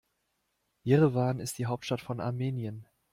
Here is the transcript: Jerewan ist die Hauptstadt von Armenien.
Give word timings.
Jerewan 0.83 1.39
ist 1.39 1.59
die 1.59 1.67
Hauptstadt 1.67 2.01
von 2.01 2.21
Armenien. 2.21 2.87